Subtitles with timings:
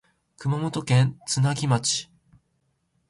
[0.39, 2.09] 熊本県津奈木町